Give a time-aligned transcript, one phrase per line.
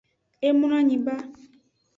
[0.47, 1.15] E mloanyi ba.